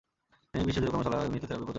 [0.51, 1.69] তিনি বিশ্বজুড়ে কর্মশালা এবং নৃত্য থেরাপির প্রচার করেন।